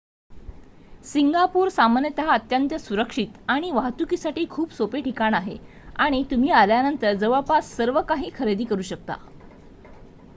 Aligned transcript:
Singapore 1.05 1.69
सामान्यतः 1.69 2.31
अत्यंत 2.33 2.73
सुरक्षित 2.77 3.33
आणि 3.49 3.69
वाहतुकीसाठी 3.71 4.45
खूप 4.49 4.71
सोपे 4.71 5.01
ठिकाण 5.01 5.33
आहे 5.33 5.57
आणि 5.97 6.23
तुम्ही 6.31 6.49
आल्यानंतर 6.53 7.13
जवळपास 7.15 7.75
सर्वकाही 7.77 8.29
खरेदी 8.35 8.65
करू 8.65 8.81
शकता 8.83 9.15